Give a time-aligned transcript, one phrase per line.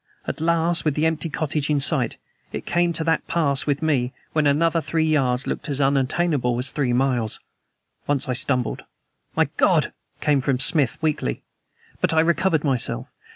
[0.25, 2.17] At last, with the empty cottage in sight,
[2.51, 6.71] it came to that pass with me when another three yards looks as unattainable as
[6.71, 7.39] three miles.
[8.07, 8.83] Once I stumbled.
[9.35, 11.43] "My God!" came from Smith weakly.
[12.01, 13.09] But I recovered myself.